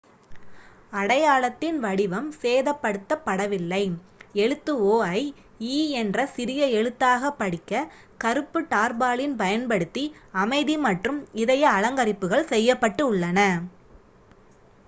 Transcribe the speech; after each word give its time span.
"அடையாளத்தின் 0.93 1.75
வடிவம் 1.79 2.29
சேதப்படுத்தப் 2.39 3.21
படவில்லை; 3.25 3.81
எழுத்து 4.35 4.73
"o" 4.85 4.95
ஐ 5.09 5.21
"e" 5.67 5.77
என்ற 5.93 6.25
சிறிய 6.27 6.61
எழுத்தாகப் 6.79 7.37
படிக்க 7.37 7.71
கருப்பு 8.17 8.61
டார்பாலின் 8.71 9.37
பயன்படுத்தி 9.37 10.05
அமைதி 10.41 10.77
மற்றும் 10.87 11.21
இதய 11.43 11.63
அலங்கரிப்புகள் 11.77 12.49
செய்யப்பட்டுள்ளன. 12.51 13.39